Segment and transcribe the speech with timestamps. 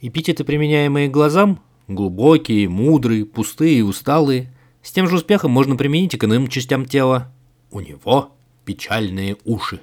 [0.00, 6.16] Эпитеты, применяемые к глазам, глубокие, мудрые, пустые, усталые, с тем же успехом можно применить и
[6.16, 7.32] к иным частям тела.
[7.72, 8.32] У него
[8.64, 9.80] печальные уши.